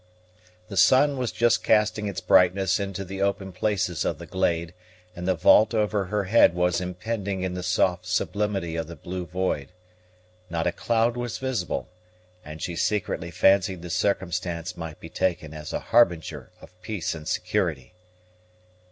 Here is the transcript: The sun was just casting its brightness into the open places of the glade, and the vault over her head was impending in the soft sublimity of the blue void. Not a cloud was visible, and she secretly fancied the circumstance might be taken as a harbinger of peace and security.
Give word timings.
The 0.67 0.77
sun 0.77 1.15
was 1.15 1.31
just 1.31 1.63
casting 1.63 2.07
its 2.07 2.21
brightness 2.21 2.79
into 2.79 3.05
the 3.05 3.21
open 3.21 3.51
places 3.51 4.03
of 4.03 4.17
the 4.17 4.25
glade, 4.25 4.73
and 5.15 5.27
the 5.27 5.35
vault 5.35 5.75
over 5.75 6.05
her 6.05 6.23
head 6.23 6.55
was 6.55 6.81
impending 6.81 7.43
in 7.43 7.53
the 7.53 7.61
soft 7.61 8.07
sublimity 8.07 8.75
of 8.75 8.87
the 8.87 8.95
blue 8.95 9.27
void. 9.27 9.69
Not 10.49 10.65
a 10.65 10.71
cloud 10.71 11.15
was 11.15 11.37
visible, 11.37 11.87
and 12.43 12.63
she 12.63 12.75
secretly 12.75 13.29
fancied 13.29 13.83
the 13.83 13.91
circumstance 13.91 14.75
might 14.75 14.99
be 14.99 15.07
taken 15.07 15.53
as 15.53 15.71
a 15.71 15.79
harbinger 15.79 16.49
of 16.61 16.73
peace 16.81 17.13
and 17.13 17.27
security. 17.27 17.93